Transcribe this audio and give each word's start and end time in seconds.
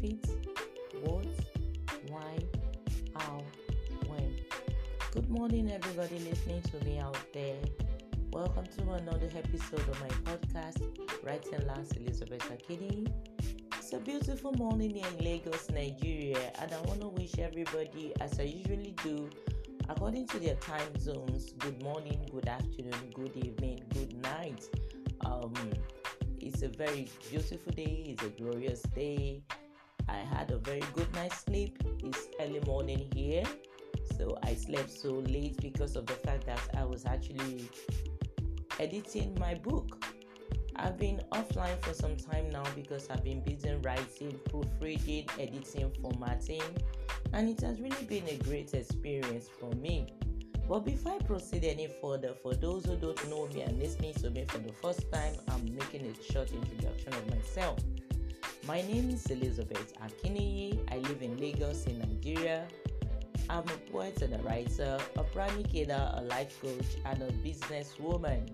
what, 0.00 1.26
why, 2.06 2.38
how, 3.16 3.42
when. 4.06 4.36
Good 5.12 5.28
morning, 5.28 5.72
everybody 5.72 6.20
listening 6.20 6.62
to 6.62 6.84
me 6.84 7.00
out 7.00 7.18
there. 7.34 7.56
Welcome 8.30 8.66
to 8.76 8.92
another 8.92 9.28
episode 9.36 9.80
of 9.80 10.00
my 10.00 10.08
podcast, 10.22 10.82
Writing 11.24 11.66
Last 11.66 11.96
Elizabeth 11.96 12.48
Akini. 12.48 13.12
It's 13.76 13.92
a 13.92 13.98
beautiful 13.98 14.52
morning 14.52 14.94
here 14.94 15.06
in 15.18 15.24
Lagos, 15.24 15.68
Nigeria, 15.70 16.52
and 16.60 16.72
I 16.72 16.80
want 16.82 17.00
to 17.00 17.08
wish 17.08 17.36
everybody, 17.40 18.12
as 18.20 18.38
I 18.38 18.44
usually 18.44 18.94
do, 19.02 19.28
according 19.88 20.28
to 20.28 20.38
their 20.38 20.54
time 20.56 20.96
zones, 21.00 21.54
good 21.58 21.82
morning, 21.82 22.24
good 22.30 22.46
afternoon, 22.46 23.10
good 23.14 23.36
evening, 23.36 23.82
good 23.92 24.16
night. 24.22 24.64
Um, 25.26 25.54
it's 26.40 26.62
a 26.62 26.68
very 26.68 27.08
beautiful 27.28 27.72
day, 27.72 28.04
it's 28.06 28.22
a 28.22 28.28
glorious 28.28 28.82
day. 28.94 29.42
I 30.08 30.18
had 30.18 30.50
a 30.50 30.58
very 30.58 30.82
good 30.94 31.12
night's 31.14 31.40
sleep. 31.44 31.82
It's 32.02 32.28
early 32.40 32.60
morning 32.60 33.08
here, 33.14 33.44
so 34.16 34.38
I 34.42 34.54
slept 34.54 34.90
so 34.90 35.12
late 35.12 35.60
because 35.60 35.96
of 35.96 36.06
the 36.06 36.14
fact 36.14 36.46
that 36.46 36.60
I 36.76 36.84
was 36.84 37.04
actually 37.04 37.68
editing 38.80 39.36
my 39.38 39.54
book. 39.54 40.04
I've 40.76 40.96
been 40.96 41.20
offline 41.32 41.78
for 41.82 41.92
some 41.92 42.16
time 42.16 42.50
now 42.50 42.64
because 42.76 43.10
I've 43.10 43.24
been 43.24 43.40
busy 43.40 43.74
writing, 43.82 44.38
proofreading, 44.48 45.26
editing, 45.38 45.90
formatting, 46.00 46.62
and 47.32 47.48
it 47.48 47.60
has 47.62 47.80
really 47.80 48.04
been 48.04 48.28
a 48.28 48.36
great 48.44 48.74
experience 48.74 49.48
for 49.60 49.70
me. 49.72 50.06
But 50.68 50.80
before 50.80 51.14
I 51.14 51.18
proceed 51.24 51.64
any 51.64 51.88
further, 52.00 52.34
for 52.42 52.54
those 52.54 52.84
who 52.84 52.96
don't 52.96 53.30
know 53.30 53.48
me 53.48 53.62
and 53.62 53.78
listening 53.78 54.14
to 54.14 54.30
me 54.30 54.44
for 54.46 54.58
the 54.58 54.72
first 54.72 55.10
time, 55.10 55.34
I'm 55.48 55.64
making 55.74 56.06
a 56.06 56.32
short 56.32 56.52
introduction 56.52 57.12
of 57.14 57.30
myself. 57.30 57.78
My 58.68 58.82
name 58.82 59.08
is 59.08 59.24
Elizabeth 59.30 59.94
Akiniyi. 59.94 60.78
I 60.92 60.98
live 60.98 61.22
in 61.22 61.38
Lagos 61.38 61.86
in 61.86 62.00
Nigeria. 62.00 62.68
I'm 63.48 63.64
a 63.64 63.90
poet 63.90 64.20
and 64.20 64.34
a 64.34 64.42
writer, 64.42 64.98
a 65.16 65.24
pranicator, 65.24 66.12
a 66.14 66.24
life 66.24 66.60
coach, 66.60 67.00
and 67.06 67.22
a 67.22 67.32
businesswoman. 67.42 68.50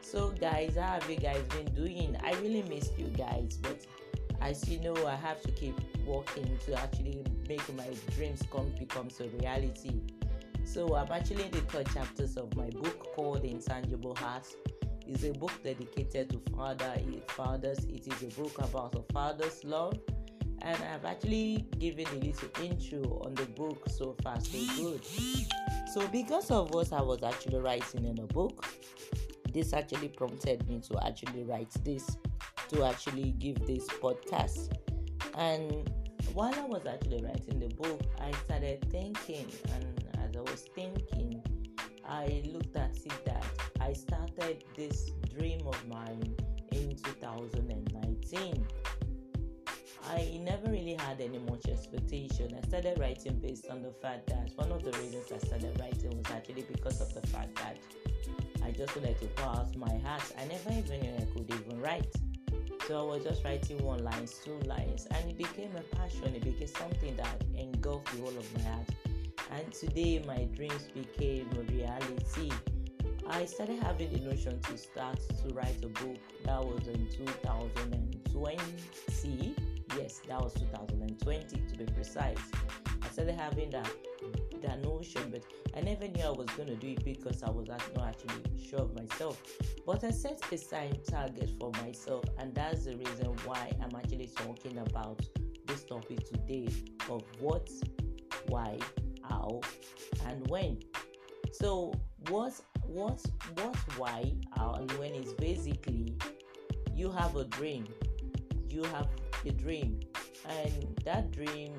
So, 0.00 0.30
guys, 0.30 0.76
how 0.76 0.98
have 0.98 1.10
you 1.10 1.16
guys 1.16 1.42
been 1.50 1.74
doing? 1.74 2.16
I 2.24 2.32
really 2.40 2.62
missed 2.62 2.98
you 2.98 3.08
guys, 3.08 3.58
but 3.60 3.84
as 4.40 4.66
you 4.66 4.80
know, 4.80 4.96
I 5.06 5.16
have 5.16 5.42
to 5.42 5.50
keep 5.50 5.78
working 6.06 6.58
to 6.64 6.80
actually 6.80 7.22
make 7.46 7.62
my 7.76 7.88
dreams 8.16 8.42
come 8.50 8.72
become 8.78 9.08
a 9.20 9.28
reality. 9.36 10.00
So 10.64 10.96
I'm 10.96 11.12
actually 11.12 11.44
in 11.44 11.50
the 11.50 11.60
third 11.60 11.88
chapters 11.92 12.38
of 12.38 12.56
my 12.56 12.70
book 12.70 13.12
called 13.14 13.44
Intangible 13.44 14.14
Hearts. 14.14 14.56
It's 15.06 15.24
a 15.24 15.32
book 15.32 15.52
dedicated 15.62 16.30
to 16.30 16.40
father, 16.56 16.94
fathers. 17.28 17.84
It 17.84 18.06
is 18.06 18.22
a 18.22 18.40
book 18.40 18.58
about 18.58 18.94
a 18.94 19.12
father's 19.12 19.62
love, 19.64 19.98
and 20.62 20.78
I've 20.82 21.04
actually 21.04 21.66
given 21.78 22.06
a 22.06 22.24
little 22.24 22.48
intro 22.62 23.22
on 23.24 23.34
the 23.34 23.46
book 23.46 23.84
so 23.88 24.16
far, 24.22 24.40
so 24.40 24.58
good. 24.76 25.04
So 25.92 26.08
because 26.08 26.50
of 26.50 26.72
what 26.74 26.92
I 26.92 27.02
was 27.02 27.22
actually 27.22 27.58
writing 27.58 28.04
in 28.04 28.18
a 28.18 28.26
book, 28.26 28.66
this 29.52 29.72
actually 29.72 30.08
prompted 30.08 30.68
me 30.68 30.80
to 30.88 31.06
actually 31.06 31.44
write 31.44 31.72
this, 31.84 32.16
to 32.70 32.84
actually 32.84 33.32
give 33.32 33.64
this 33.66 33.86
podcast, 33.88 34.72
and 35.36 35.90
while 36.32 36.54
I 36.54 36.62
was 36.62 36.86
actually 36.86 37.22
writing 37.22 37.60
the 37.60 37.68
book, 37.74 38.00
I 38.20 38.32
started 38.44 38.84
thinking 38.90 39.46
and 39.72 40.04
as 40.18 40.36
I 40.36 40.40
was 40.40 40.64
thinking, 40.74 41.42
I 42.08 42.42
looked 42.46 42.74
at 42.76 42.96
it 42.96 43.24
that 43.24 43.44
started 44.44 44.64
this 44.76 45.10
dream 45.38 45.66
of 45.66 45.88
mine 45.88 46.34
in 46.72 46.94
2019. 46.96 48.66
I 50.10 50.38
never 50.42 50.70
really 50.70 50.96
had 50.98 51.18
any 51.18 51.38
much 51.38 51.66
expectation. 51.66 52.54
I 52.54 52.66
started 52.68 52.98
writing 52.98 53.38
based 53.38 53.68
on 53.70 53.80
the 53.80 53.90
fact 54.02 54.26
that 54.26 54.50
one 54.56 54.70
of 54.70 54.84
the 54.84 54.92
reasons 54.98 55.32
I 55.32 55.38
started 55.38 55.80
writing 55.80 56.10
was 56.10 56.26
actually 56.30 56.66
because 56.70 57.00
of 57.00 57.14
the 57.14 57.26
fact 57.28 57.54
that 57.56 57.78
I 58.62 58.70
just 58.70 58.94
wanted 58.94 59.18
to 59.20 59.26
pour 59.28 59.48
out 59.48 59.74
my 59.76 59.96
heart. 60.06 60.30
I 60.38 60.44
never 60.44 60.72
even 60.72 61.00
knew 61.00 61.14
I 61.16 61.24
could 61.32 61.50
even 61.50 61.80
write. 61.80 62.14
So 62.86 63.00
I 63.00 63.16
was 63.16 63.24
just 63.24 63.44
writing 63.44 63.82
one 63.82 64.04
line, 64.04 64.28
two 64.44 64.58
lines, 64.68 65.06
and 65.10 65.30
it 65.30 65.38
became 65.38 65.70
a 65.74 65.96
passion. 65.96 66.34
It 66.34 66.44
became 66.44 66.68
something 66.68 67.16
that 67.16 67.42
engulfed 67.56 68.12
the 68.12 68.20
whole 68.20 68.36
of 68.36 68.54
my 68.58 68.62
heart 68.68 68.88
and 69.52 69.72
today 69.72 70.22
my 70.26 70.44
dreams 70.56 70.88
became 70.94 71.48
a 71.56 71.72
reality. 71.72 72.50
I 73.28 73.44
started 73.46 73.82
having 73.82 74.12
the 74.12 74.20
notion 74.20 74.60
to 74.60 74.76
start 74.76 75.18
to 75.18 75.48
write 75.54 75.82
a 75.82 75.88
book. 75.88 76.18
That 76.44 76.62
was 76.62 76.86
in 76.88 77.08
2020. 77.08 79.56
Yes, 79.96 80.20
that 80.28 80.38
was 80.40 80.52
2020 80.54 81.46
to 81.46 81.76
be 81.76 81.86
precise. 81.86 82.36
I 83.02 83.08
started 83.10 83.36
having 83.36 83.70
that 83.70 83.90
that 84.62 84.82
notion, 84.82 85.30
but 85.30 85.42
I 85.76 85.80
never 85.82 86.08
knew 86.08 86.24
I 86.24 86.30
was 86.30 86.48
going 86.56 86.68
to 86.68 86.76
do 86.76 86.88
it 86.88 87.04
because 87.04 87.42
I 87.42 87.50
was 87.50 87.68
not 87.68 87.82
actually 88.02 88.42
sure 88.58 88.80
of 88.80 88.94
myself. 88.94 89.42
But 89.86 90.02
I 90.04 90.10
set 90.10 90.40
a 90.50 90.58
time 90.58 90.96
target 91.08 91.50
for 91.60 91.70
myself, 91.82 92.24
and 92.38 92.54
that's 92.54 92.86
the 92.86 92.96
reason 92.96 93.26
why 93.44 93.70
I'm 93.82 93.94
actually 93.96 94.30
talking 94.36 94.78
about 94.78 95.20
this 95.66 95.84
topic 95.84 96.26
today 96.26 96.68
of 97.10 97.22
what, 97.40 97.68
why, 98.48 98.78
how, 99.28 99.60
and 100.26 100.48
when. 100.48 100.78
So 101.52 101.92
what 102.28 102.58
what 102.86 103.20
what 103.56 103.76
why, 103.96 104.32
and 104.56 104.90
when 104.92 105.14
is 105.14 105.32
basically 105.34 106.16
you 106.94 107.10
have 107.10 107.36
a 107.36 107.44
dream. 107.44 107.86
You 108.68 108.84
have 108.84 109.08
a 109.44 109.50
dream, 109.50 110.00
and 110.48 111.00
that 111.04 111.30
dream 111.32 111.78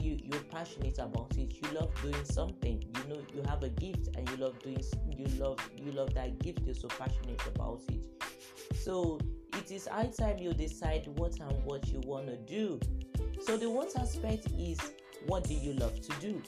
you 0.00 0.18
you're 0.22 0.42
passionate 0.42 0.98
about 0.98 1.36
it. 1.36 1.54
You 1.62 1.78
love 1.78 1.90
doing 2.02 2.24
something. 2.24 2.82
You 2.82 3.14
know 3.14 3.22
you 3.34 3.42
have 3.48 3.62
a 3.62 3.68
gift, 3.70 4.08
and 4.16 4.28
you 4.30 4.36
love 4.36 4.58
doing 4.62 4.82
you 5.16 5.26
love 5.38 5.58
you 5.76 5.92
love 5.92 6.14
that 6.14 6.38
gift. 6.40 6.60
You're 6.64 6.74
so 6.74 6.88
passionate 6.88 7.42
about 7.54 7.82
it. 7.88 8.04
So 8.76 9.18
it 9.54 9.70
is 9.70 9.86
high 9.86 10.10
time 10.16 10.38
you 10.38 10.52
decide 10.52 11.08
what 11.16 11.38
and 11.40 11.64
what 11.64 11.88
you 11.88 12.00
want 12.00 12.26
to 12.26 12.36
do. 12.36 12.80
So 13.40 13.56
the 13.56 13.68
what 13.70 13.96
aspect 13.98 14.48
is 14.58 14.78
what 15.26 15.44
do 15.44 15.54
you 15.54 15.72
love 15.74 16.00
to 16.00 16.12
do? 16.20 16.42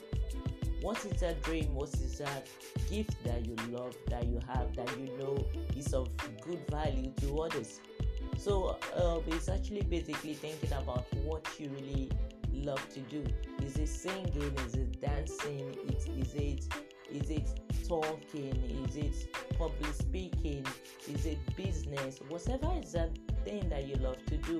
What 0.81 1.03
is 1.05 1.19
that 1.21 1.41
dream? 1.43 1.73
What 1.75 1.93
is 1.93 2.17
that 2.17 2.47
gift 2.89 3.23
that 3.23 3.45
you 3.45 3.55
love, 3.69 3.95
that 4.09 4.25
you 4.25 4.39
have, 4.47 4.75
that 4.75 4.89
you 4.99 5.15
know 5.17 5.45
is 5.75 5.93
of 5.93 6.09
good 6.41 6.59
value 6.69 7.11
to 7.21 7.41
others? 7.41 7.79
So 8.37 8.77
uh, 8.95 9.19
it's 9.27 9.49
actually 9.49 9.83
basically 9.83 10.33
thinking 10.33 10.73
about 10.73 11.05
what 11.23 11.47
you 11.59 11.69
really 11.69 12.09
love 12.53 12.87
to 12.93 12.99
do. 13.01 13.23
Is 13.63 13.77
it 13.77 13.87
singing? 13.87 14.55
Is 14.65 14.75
it 14.75 14.99
dancing? 14.99 15.75
Is 16.17 16.33
it 16.33 16.67
is 17.11 17.29
it 17.29 17.49
talking? 17.87 18.85
Is 18.87 18.95
it 18.95 19.35
public 19.57 19.93
speaking? 19.93 20.65
Is 21.07 21.25
it 21.25 21.37
business? 21.55 22.19
Whatever 22.29 22.71
is 22.81 22.93
that 22.93 23.11
thing 23.43 23.69
that 23.69 23.85
you 23.85 23.95
love 23.95 24.23
to 24.27 24.37
do. 24.37 24.59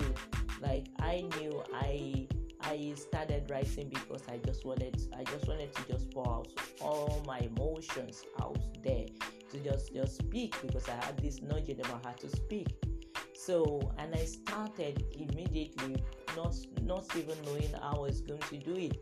Like 0.62 0.86
I 1.00 1.24
knew 1.40 1.64
I 1.74 2.28
I 2.64 2.94
started 2.96 3.50
writing 3.50 3.90
because 3.90 4.24
I 4.30 4.38
just 4.38 4.66
wanted 4.66 5.02
I 5.18 5.24
just 5.24 5.48
wanted 5.48 5.74
to 5.76 5.82
just 5.92 6.12
pour 6.12 6.28
out 6.28 6.48
all 6.80 7.24
my 7.26 7.40
emotions 7.40 8.24
out 8.42 8.60
there 8.84 9.06
to 9.52 9.58
just 9.60 9.94
just 9.94 10.18
speak 10.18 10.56
because 10.62 10.88
I 10.88 10.96
had 11.06 11.18
this 11.18 11.40
in 11.40 11.48
my 11.48 12.00
heart 12.04 12.20
to 12.20 12.30
speak. 12.30 12.68
So 13.34 13.92
and 13.98 14.14
I 14.14 14.26
started 14.26 15.04
immediately, 15.14 16.04
not 16.36 16.56
not 16.82 17.06
even 17.16 17.36
knowing 17.46 17.72
how 17.82 17.98
I 17.98 18.00
was 18.00 18.22
going 18.22 18.42
to 18.42 18.58
do 18.58 18.76
it. 18.76 18.98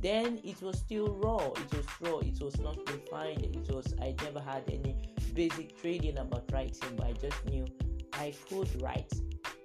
Then 0.00 0.40
it 0.42 0.60
was 0.60 0.78
still 0.78 1.14
raw. 1.22 1.46
It 1.52 1.76
was 1.76 1.86
raw. 2.00 2.18
It 2.18 2.40
was 2.40 2.58
not 2.58 2.76
refined. 2.90 3.44
It 3.44 3.72
was 3.72 3.94
I 4.00 4.14
never 4.24 4.40
had 4.40 4.64
any 4.68 4.96
basic 5.34 5.80
training 5.80 6.18
about 6.18 6.50
writing, 6.52 6.96
but 6.96 7.06
I 7.06 7.12
just 7.12 7.44
knew 7.46 7.66
I 8.14 8.34
could 8.48 8.82
write. 8.82 9.12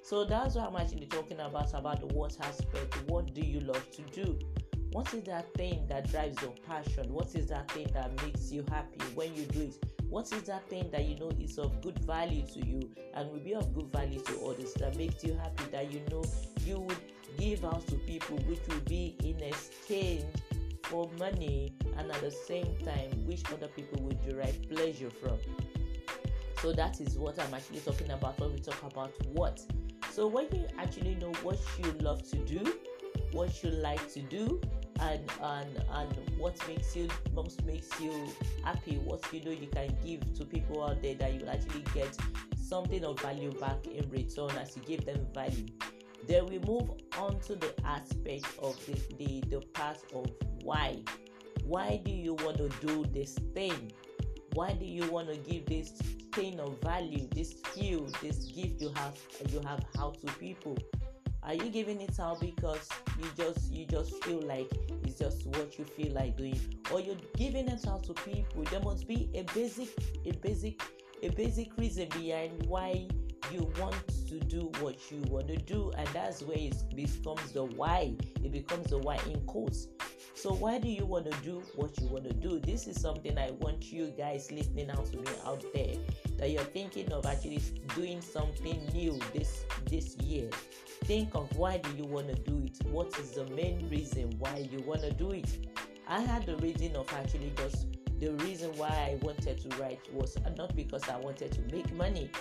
So 0.07 0.23
that's 0.23 0.55
what 0.55 0.69
I'm 0.69 0.75
actually 0.77 1.07
talking 1.07 1.37
about 1.41 1.73
about 1.73 1.99
the 1.99 2.07
what 2.15 2.37
aspect. 2.39 2.95
What 3.07 3.33
do 3.33 3.41
you 3.41 3.59
love 3.59 3.91
to 3.91 4.01
do? 4.03 4.39
What 4.93 5.13
is 5.13 5.23
that 5.23 5.53
thing 5.55 5.85
that 5.89 6.09
drives 6.09 6.41
your 6.41 6.53
passion? 6.65 7.11
What 7.11 7.35
is 7.35 7.47
that 7.47 7.69
thing 7.71 7.89
that 7.93 8.15
makes 8.23 8.49
you 8.49 8.63
happy 8.69 9.01
when 9.15 9.35
you 9.35 9.43
do 9.43 9.63
it? 9.63 9.83
What 10.09 10.31
is 10.31 10.43
that 10.43 10.69
thing 10.69 10.89
that 10.91 11.03
you 11.03 11.19
know 11.19 11.29
is 11.41 11.57
of 11.57 11.81
good 11.81 11.99
value 12.05 12.41
to 12.53 12.65
you 12.65 12.89
and 13.15 13.29
will 13.29 13.41
be 13.41 13.53
of 13.53 13.75
good 13.75 13.91
value 13.91 14.21
to 14.21 14.45
others 14.45 14.73
that 14.75 14.95
makes 14.95 15.25
you 15.25 15.33
happy 15.33 15.65
that 15.73 15.91
you 15.91 16.01
know 16.09 16.23
you 16.63 16.79
would 16.79 17.01
give 17.37 17.65
out 17.65 17.85
to 17.87 17.95
people 17.95 18.37
which 18.47 18.65
will 18.69 18.79
be 18.85 19.17
in 19.25 19.43
exchange 19.43 20.23
for 20.83 21.11
money 21.19 21.73
and 21.97 22.09
at 22.09 22.21
the 22.21 22.31
same 22.31 22.77
time 22.85 23.11
which 23.25 23.43
other 23.51 23.67
people 23.67 24.01
would 24.03 24.25
derive 24.25 24.57
pleasure 24.69 25.09
from? 25.09 25.37
So 26.61 26.71
that 26.71 27.01
is 27.01 27.17
what 27.17 27.37
I'm 27.39 27.53
actually 27.53 27.81
talking 27.81 28.09
about 28.11 28.39
when 28.39 28.53
we 28.53 28.59
talk 28.59 28.81
about 28.83 29.11
what 29.33 29.59
so 30.17 30.25
when 30.25 30.47
you 30.51 30.65
actually 30.79 31.13
know 31.13 31.31
what 31.43 31.59
you 31.77 31.91
love 32.01 32.27
to 32.31 32.37
do, 32.37 32.73
what 33.33 33.63
you 33.63 33.69
like 33.69 34.11
to 34.13 34.19
do, 34.19 34.59
and 34.99 35.21
and 35.43 35.83
and 35.91 36.17
what 36.39 36.57
makes 36.67 36.95
you 36.95 37.07
most 37.35 37.63
makes 37.65 37.87
you 38.01 38.27
happy, 38.63 38.95
what 39.05 39.21
you 39.31 39.43
know 39.43 39.51
you 39.51 39.67
can 39.67 39.95
give 40.03 40.33
to 40.33 40.43
people 40.43 40.83
out 40.83 41.03
there 41.03 41.13
that 41.13 41.35
you 41.35 41.41
will 41.41 41.51
actually 41.51 41.83
get 41.93 42.17
something 42.59 43.05
of 43.05 43.19
value 43.19 43.51
back 43.59 43.85
in 43.85 44.09
return 44.09 44.49
as 44.59 44.75
you 44.75 44.81
give 44.87 45.05
them 45.05 45.23
value. 45.35 45.67
Then 46.27 46.47
we 46.47 46.57
move 46.57 46.89
on 47.19 47.39
to 47.41 47.55
the 47.55 47.71
aspect 47.85 48.47
of 48.57 48.75
the, 48.87 48.99
the, 49.19 49.43
the 49.51 49.59
part 49.73 49.99
of 50.15 50.31
why. 50.63 50.97
Why 51.63 52.01
do 52.03 52.11
you 52.11 52.33
want 52.33 52.57
to 52.57 52.69
do 52.83 53.05
this 53.13 53.35
thing? 53.53 53.91
Why 54.57 54.73
do 54.73 54.85
you 54.85 55.05
want 55.11 55.27
to 55.29 55.37
give 55.37 55.67
this 55.67 55.91
thing 56.33 56.59
of 56.59 56.81
value, 56.81 57.29
this 57.29 57.59
skill, 57.59 58.07
this 58.23 58.45
gift 58.45 58.81
you 58.81 58.91
have 58.95 59.15
you 59.51 59.59
have 59.59 59.85
out 59.99 60.19
to 60.21 60.33
people? 60.39 60.75
Are 61.43 61.53
you 61.53 61.69
giving 61.69 62.01
it 62.01 62.19
out 62.19 62.41
because 62.41 62.89
you 63.19 63.29
just 63.37 63.71
you 63.71 63.85
just 63.85 64.23
feel 64.23 64.41
like 64.41 64.67
it's 65.03 65.19
just 65.19 65.45
what 65.45 65.77
you 65.77 65.85
feel 65.85 66.11
like 66.13 66.37
doing, 66.37 66.59
or 66.91 66.99
you're 66.99 67.21
giving 67.35 67.67
it 67.67 67.87
out 67.87 68.03
to 68.05 68.15
people? 68.15 68.63
There 68.71 68.79
must 68.79 69.07
be 69.07 69.29
a 69.35 69.43
basic 69.53 69.89
a 70.25 70.31
basic 70.31 70.81
a 71.21 71.29
basic 71.29 71.77
reason 71.77 72.09
behind 72.09 72.65
why 72.65 73.07
you 73.51 73.71
want 73.79 74.07
to 74.27 74.39
do 74.39 74.71
what 74.79 75.11
you 75.11 75.21
want 75.29 75.49
to 75.49 75.57
do, 75.57 75.91
and 75.95 76.07
that's 76.13 76.41
where 76.41 76.57
it 76.57 76.75
becomes 76.95 77.51
the 77.51 77.63
why. 77.63 78.15
It 78.43 78.51
becomes 78.51 78.89
the 78.89 78.97
why 78.97 79.19
in 79.29 79.39
quotes. 79.41 79.87
So 80.35 80.53
why 80.53 80.77
do 80.77 80.87
you 80.87 81.05
want 81.05 81.31
to 81.31 81.37
do 81.41 81.63
what 81.75 81.99
you 81.99 82.07
want 82.07 82.25
to 82.25 82.33
do? 82.33 82.59
This 82.59 82.87
is 82.87 82.99
something 83.01 83.37
I 83.37 83.51
want 83.59 83.91
you 83.91 84.13
guys 84.17 84.51
listening 84.51 84.89
out 84.91 85.05
to 85.07 85.17
me 85.17 85.31
out 85.45 85.63
there 85.73 85.95
that 86.37 86.51
you're 86.51 86.63
thinking 86.63 87.11
of 87.11 87.25
actually 87.25 87.61
doing 87.95 88.21
something 88.21 88.85
new 88.93 89.19
this 89.33 89.65
this 89.89 90.15
year. 90.17 90.49
Think 91.05 91.33
of 91.35 91.55
why 91.57 91.77
do 91.77 91.89
you 91.97 92.05
want 92.05 92.27
to 92.27 92.35
do 92.35 92.63
it? 92.65 92.85
What 92.87 93.17
is 93.19 93.31
the 93.31 93.45
main 93.47 93.89
reason 93.89 94.35
why 94.39 94.67
you 94.71 94.79
want 94.81 95.01
to 95.01 95.11
do 95.11 95.31
it? 95.31 95.67
I 96.07 96.21
had 96.21 96.45
the 96.45 96.57
reason 96.57 96.95
of 96.95 97.11
actually 97.13 97.51
just 97.57 97.87
the 98.19 98.31
reason 98.43 98.71
why 98.77 98.87
I 98.87 99.19
wanted 99.21 99.59
to 99.61 99.77
write 99.77 100.01
was 100.11 100.37
uh, 100.37 100.49
not 100.57 100.75
because 100.75 101.07
I 101.07 101.17
wanted 101.17 101.51
to 101.51 101.61
make 101.75 101.93
money, 101.93 102.31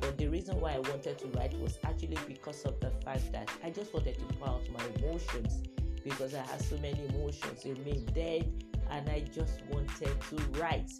but 0.00 0.16
the 0.16 0.28
reason 0.28 0.58
why 0.60 0.72
I 0.72 0.78
wanted 0.78 1.18
to 1.18 1.26
write 1.36 1.58
was 1.60 1.78
actually 1.84 2.16
because 2.26 2.64
of 2.64 2.80
the 2.80 2.90
fact 3.04 3.32
that 3.32 3.50
I 3.62 3.68
just 3.68 3.92
wanted 3.92 4.18
to 4.18 4.24
pour 4.36 4.48
out 4.48 4.62
my 4.70 4.82
emotions 4.98 5.62
because 6.06 6.34
I 6.34 6.42
had 6.42 6.62
so 6.62 6.78
many 6.78 7.04
emotions 7.08 7.64
in 7.64 7.82
me 7.82 8.04
dead 8.14 8.52
and 8.90 9.08
I 9.08 9.24
just 9.34 9.62
wanted 9.70 10.20
to 10.20 10.36
write. 10.60 10.92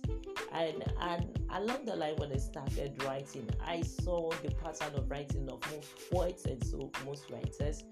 And 0.52 0.82
and 1.00 1.38
along 1.52 1.84
the 1.84 1.94
line 1.94 2.16
when 2.16 2.32
I 2.32 2.38
started 2.38 3.00
writing, 3.04 3.48
I 3.64 3.82
saw 3.82 4.30
the 4.42 4.50
pattern 4.50 4.94
of 4.96 5.08
writing 5.08 5.48
of 5.48 5.60
most 5.70 6.10
poets 6.10 6.44
and 6.46 6.62
so 6.64 6.90
most 7.04 7.30
writers. 7.30 7.84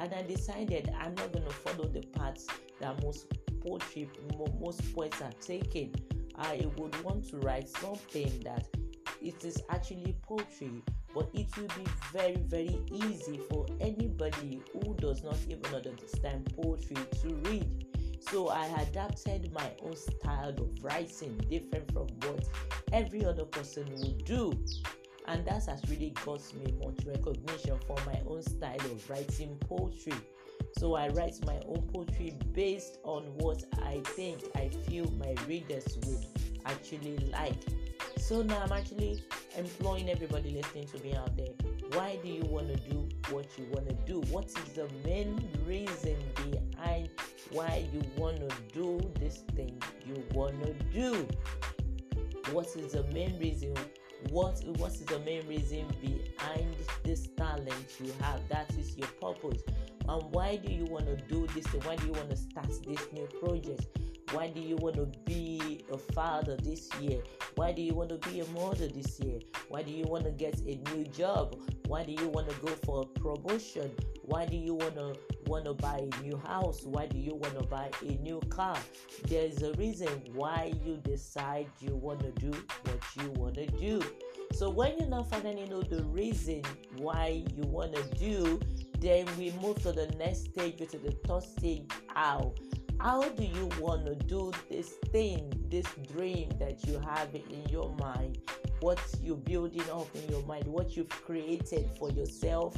And 0.00 0.12
I 0.12 0.22
decided 0.22 0.92
I'm 1.00 1.14
not 1.14 1.32
gonna 1.32 1.50
follow 1.50 1.88
the 1.88 2.02
paths 2.18 2.48
that 2.80 3.00
most 3.00 3.26
poetry 3.64 4.10
most 4.60 4.92
poets 4.92 5.22
are 5.22 5.32
taking. 5.40 5.94
I 6.36 6.66
would 6.76 7.00
want 7.04 7.28
to 7.30 7.38
write 7.38 7.68
something 7.68 8.40
that 8.44 8.66
it 9.22 9.44
is 9.44 9.62
actually 9.70 10.16
poetry, 10.22 10.82
but 11.16 11.30
it 11.32 11.46
will 11.56 11.68
be 11.68 11.90
very, 12.12 12.36
very 12.46 12.78
easy 12.92 13.40
for 13.48 13.64
anybody 13.80 14.60
who 14.70 14.94
does 14.96 15.24
not 15.24 15.38
even 15.48 15.74
understand 15.74 16.52
poetry 16.54 16.98
to 17.22 17.28
read. 17.48 17.86
So 18.20 18.48
I 18.48 18.66
adapted 18.82 19.50
my 19.50 19.70
own 19.82 19.96
style 19.96 20.50
of 20.50 20.84
writing, 20.84 21.38
different 21.48 21.90
from 21.90 22.08
what 22.20 22.46
every 22.92 23.24
other 23.24 23.46
person 23.46 23.86
would 23.96 24.26
do. 24.26 24.52
And 25.26 25.42
that 25.46 25.64
has 25.64 25.80
really 25.88 26.12
got 26.22 26.42
me 26.52 26.74
much 26.84 27.06
recognition 27.06 27.78
for 27.86 27.96
my 28.04 28.20
own 28.28 28.42
style 28.42 28.76
of 28.76 29.08
writing 29.08 29.56
poetry. 29.60 30.12
So 30.76 30.96
I 30.96 31.08
write 31.08 31.42
my 31.46 31.58
own 31.66 31.88
poetry 31.94 32.36
based 32.52 32.98
on 33.04 33.22
what 33.38 33.64
I 33.82 34.02
think 34.04 34.42
I 34.54 34.68
feel 34.68 35.10
my 35.12 35.34
readers 35.48 35.98
would 36.04 36.26
actually 36.66 37.16
like. 37.32 37.56
So 38.18 38.42
now 38.42 38.60
I'm 38.62 38.72
actually 38.72 39.22
employing 39.56 40.08
everybody 40.10 40.50
listening 40.50 40.86
to 40.88 41.02
me 41.02 41.14
out 41.14 41.36
there. 41.36 41.52
Why 41.92 42.18
do 42.22 42.28
you 42.28 42.44
want 42.44 42.68
to 42.68 42.76
do 42.88 43.08
what 43.30 43.46
you 43.58 43.66
want 43.72 43.88
to 43.88 43.94
do? 44.06 44.20
What 44.30 44.46
is 44.46 44.72
the 44.74 44.88
main 45.04 45.48
reason 45.64 46.16
behind 46.34 47.10
why 47.50 47.86
you 47.92 48.02
want 48.16 48.36
to 48.48 48.54
do 48.72 49.00
this 49.18 49.38
thing 49.54 49.80
you 50.06 50.22
want 50.32 50.62
to 50.62 50.72
do? 50.92 51.26
What 52.52 52.66
is 52.76 52.92
the 52.92 53.04
main 53.12 53.38
reason? 53.38 53.74
What 54.30 54.62
what 54.78 54.92
is 54.92 55.04
the 55.04 55.18
main 55.20 55.46
reason 55.46 55.86
behind 56.00 56.74
this 57.02 57.28
talent 57.36 57.86
you 58.02 58.12
have? 58.20 58.40
That 58.48 58.70
is 58.78 58.96
your 58.96 59.08
purpose 59.20 59.62
and 60.08 60.22
why 60.32 60.56
do 60.56 60.72
you 60.72 60.84
want 60.84 61.06
to 61.06 61.16
do 61.26 61.46
this 61.54 61.66
why 61.84 61.96
do 61.96 62.06
you 62.06 62.12
want 62.12 62.30
to 62.30 62.36
start 62.36 62.68
this 62.86 63.06
new 63.12 63.26
project 63.40 63.86
why 64.32 64.48
do 64.48 64.60
you 64.60 64.76
want 64.76 64.96
to 64.96 65.06
be 65.24 65.84
a 65.92 65.98
father 65.98 66.56
this 66.56 66.88
year? 67.00 67.20
Why 67.54 67.72
do 67.72 67.82
you 67.82 67.94
want 67.94 68.08
to 68.10 68.28
be 68.28 68.40
a 68.40 68.46
mother 68.48 68.88
this 68.88 69.20
year? 69.20 69.38
Why 69.68 69.82
do 69.82 69.90
you 69.92 70.04
want 70.04 70.24
to 70.24 70.30
get 70.30 70.58
a 70.60 70.80
new 70.92 71.04
job? 71.04 71.56
Why 71.86 72.04
do 72.04 72.12
you 72.12 72.28
want 72.28 72.48
to 72.48 72.56
go 72.56 72.72
for 72.84 73.02
a 73.02 73.20
promotion? 73.20 73.90
Why 74.22 74.44
do 74.44 74.56
you 74.56 74.74
want 74.74 74.96
to 74.96 75.14
want 75.46 75.66
to 75.66 75.74
buy 75.74 76.08
a 76.12 76.22
new 76.22 76.36
house? 76.38 76.82
Why 76.82 77.06
do 77.06 77.18
you 77.18 77.34
want 77.34 77.56
to 77.58 77.64
buy 77.66 77.90
a 78.02 78.12
new 78.22 78.40
car? 78.50 78.76
There's 79.28 79.62
a 79.62 79.72
reason 79.74 80.08
why 80.34 80.72
you 80.84 80.96
decide 81.04 81.68
you 81.80 81.94
want 81.94 82.20
to 82.20 82.32
do 82.32 82.50
what 82.82 83.00
you 83.20 83.30
want 83.32 83.54
to 83.54 83.66
do. 83.66 84.02
So 84.52 84.70
when 84.70 84.98
you 84.98 85.06
now 85.06 85.22
finally 85.22 85.66
know 85.68 85.82
the 85.82 86.02
reason 86.04 86.62
why 86.96 87.44
you 87.54 87.62
want 87.64 87.94
to 87.94 88.02
do 88.18 88.60
then 88.98 89.26
we 89.38 89.52
move 89.60 89.82
to 89.82 89.92
the 89.92 90.06
next 90.18 90.46
stage, 90.46 90.80
which 90.80 90.94
is 90.94 91.02
the 91.02 91.12
third 91.26 91.42
stage. 91.42 91.84
How? 92.08 92.54
How 93.06 93.22
do 93.22 93.44
you 93.44 93.70
want 93.78 94.04
to 94.06 94.16
do 94.16 94.50
this 94.68 94.94
thing, 95.12 95.52
this 95.70 95.86
dream 96.12 96.50
that 96.58 96.84
you 96.88 96.98
have 96.98 97.32
in 97.36 97.64
your 97.70 97.94
mind? 98.00 98.38
What 98.80 98.98
you're 99.22 99.36
building 99.36 99.88
up 99.92 100.08
in 100.16 100.28
your 100.28 100.42
mind, 100.42 100.66
what 100.66 100.96
you've 100.96 101.08
created 101.08 101.88
for 102.00 102.10
yourself? 102.10 102.76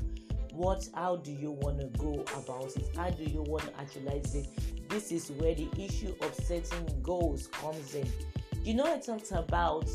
What? 0.53 0.87
How 0.93 1.17
do 1.17 1.33
you 1.33 1.53
want 1.53 1.81
to 1.81 1.87
go 1.99 2.27
about 2.37 2.77
it? 2.77 2.91
How 2.95 3.09
do 3.09 3.25
you 3.25 3.41
want 3.41 3.65
to 3.69 3.81
actualize 3.81 4.35
it? 4.35 4.49
This 4.91 5.13
is 5.13 5.31
where 5.31 5.55
the 5.55 5.71
issue 5.79 6.15
of 6.21 6.35
setting 6.35 7.01
goals 7.03 7.47
comes 7.47 7.95
in. 7.95 8.07
You 8.63 8.75
know, 8.75 8.85
I 8.85 8.99
talked 8.99 9.33
about 9.33 9.89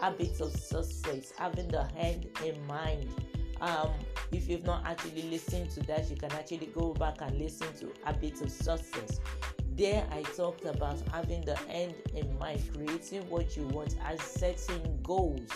habits 0.00 0.40
of 0.40 0.50
success, 0.50 1.32
having 1.38 1.68
the 1.68 1.88
end 1.96 2.26
in 2.44 2.66
mind 2.66 3.08
um, 3.60 3.90
if 4.32 4.48
you've 4.48 4.64
not 4.64 4.84
actually 4.86 5.22
listened 5.22 5.70
to 5.70 5.80
that, 5.84 6.10
you 6.10 6.16
can 6.16 6.32
actually 6.32 6.66
go 6.74 6.92
back 6.92 7.16
and 7.20 7.38
listen 7.38 7.68
to 7.80 7.92
Habits 8.04 8.40
of 8.42 8.50
Success. 8.50 9.20
There, 9.76 10.06
I 10.10 10.22
talked 10.22 10.64
about 10.64 10.98
having 11.12 11.42
the 11.42 11.58
end 11.68 11.94
in 12.14 12.38
mind, 12.38 12.62
creating 12.72 13.28
what 13.28 13.58
you 13.58 13.66
want, 13.68 13.94
and 14.06 14.18
setting 14.18 14.98
goals. 15.02 15.50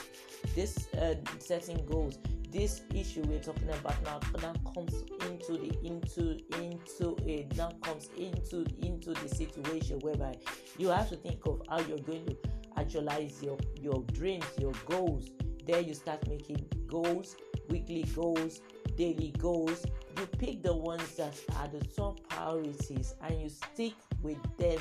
This 0.54 0.88
uh, 0.94 1.14
setting 1.38 1.84
goals. 1.86 2.18
This 2.50 2.82
issue 2.94 3.22
we're 3.22 3.38
talking 3.38 3.70
about 3.70 4.02
now, 4.02 4.20
now 4.42 4.54
comes 4.74 4.92
into 5.26 5.52
the 5.52 5.72
into 5.84 6.38
into 6.60 7.16
it 7.24 7.56
now 7.56 7.70
comes 7.82 8.10
into 8.18 8.66
into 8.82 9.14
the 9.14 9.28
situation 9.28 10.00
whereby 10.00 10.36
you 10.76 10.88
have 10.88 11.08
to 11.10 11.16
think 11.16 11.46
of 11.46 11.62
how 11.68 11.78
you're 11.78 11.98
going 11.98 12.26
to 12.26 12.36
actualize 12.76 13.40
your 13.42 13.56
your 13.80 14.02
dreams, 14.12 14.44
your 14.58 14.72
goals. 14.86 15.30
There, 15.66 15.80
you 15.80 15.94
start 15.94 16.26
making 16.28 16.66
goals 16.86 17.36
weekly 17.70 18.02
goals, 18.14 18.60
daily 18.96 19.32
goals. 19.38 19.86
You 20.18 20.26
pick 20.26 20.62
the 20.62 20.74
ones 20.74 21.16
that 21.16 21.34
are 21.56 21.68
the 21.68 21.84
top 21.86 22.20
priorities 22.28 23.14
and 23.22 23.40
you 23.40 23.48
stick 23.48 23.94
with 24.22 24.38
them 24.56 24.78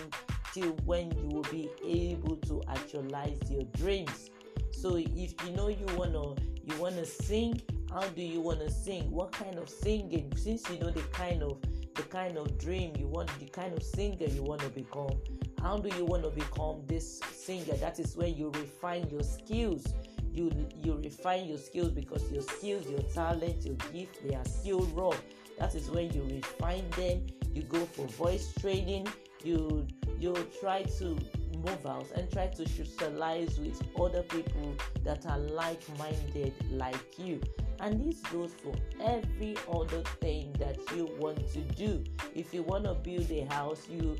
till 0.53 0.71
when 0.85 1.11
you 1.17 1.27
will 1.27 1.43
be 1.43 1.69
able 1.85 2.35
to 2.37 2.61
actualize 2.67 3.39
your 3.49 3.63
dreams. 3.75 4.29
So 4.71 4.95
if 4.95 5.33
you 5.45 5.51
know 5.55 5.67
you 5.67 5.85
wanna 5.95 6.35
you 6.63 6.75
wanna 6.79 7.05
sing, 7.05 7.61
how 7.91 8.07
do 8.09 8.21
you 8.21 8.41
wanna 8.41 8.69
sing? 8.69 9.09
What 9.11 9.31
kind 9.31 9.57
of 9.57 9.69
singing? 9.69 10.31
Since 10.35 10.69
you 10.69 10.79
know 10.79 10.91
the 10.91 11.01
kind 11.11 11.43
of 11.43 11.57
the 11.95 12.03
kind 12.03 12.37
of 12.37 12.57
dream 12.57 12.93
you 12.97 13.07
want, 13.07 13.29
the 13.39 13.45
kind 13.45 13.75
of 13.75 13.83
singer 13.83 14.27
you 14.27 14.43
want 14.43 14.61
to 14.61 14.69
become, 14.69 15.19
how 15.61 15.77
do 15.77 15.93
you 15.97 16.05
want 16.05 16.23
to 16.23 16.29
become 16.29 16.81
this 16.87 17.19
singer? 17.35 17.75
That 17.75 17.99
is 17.99 18.15
where 18.15 18.27
you 18.27 18.51
refine 18.51 19.09
your 19.09 19.23
skills 19.23 19.85
you 20.31 20.51
you 20.83 20.99
refine 21.03 21.45
your 21.47 21.57
skills 21.57 21.89
because 21.89 22.31
your 22.31 22.41
skills 22.41 22.87
your 22.89 23.01
talent 23.01 23.65
your 23.65 23.75
gift 23.91 24.25
they 24.27 24.35
are 24.35 24.45
still 24.45 24.81
raw 24.93 25.11
that 25.57 25.73
is 25.75 25.89
when 25.89 26.11
you 26.13 26.23
refine 26.31 26.87
them 26.91 27.25
you 27.53 27.63
go 27.63 27.83
for 27.85 28.05
voice 28.07 28.53
training 28.59 29.07
you 29.43 29.87
you 30.19 30.35
try 30.59 30.83
to 30.83 31.17
move 31.59 31.85
out 31.85 32.07
and 32.15 32.31
try 32.31 32.47
to 32.47 32.67
socialize 32.67 33.59
with 33.59 33.81
other 33.99 34.23
people 34.23 34.75
that 35.03 35.25
are 35.25 35.39
like-minded 35.39 36.53
like 36.71 37.17
you. 37.17 37.41
And 37.79 38.01
this 38.05 38.19
goes 38.23 38.51
for 38.53 38.73
every 39.01 39.55
other 39.71 40.01
thing 40.21 40.53
that 40.59 40.77
you 40.95 41.09
want 41.19 41.47
to 41.53 41.61
do. 41.61 42.03
If 42.35 42.53
you 42.53 42.63
want 42.63 42.83
to 42.85 42.93
build 42.93 43.29
a 43.31 43.45
house 43.53 43.87
you 43.89 44.17